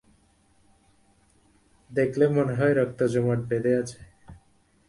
দেখলে 1.89 2.25
মনে 2.35 2.53
হয় 2.55 2.73
রক্ত 2.73 2.99
জমাট 3.13 3.39
বেধে 3.49 3.71
আছে। 3.81 3.99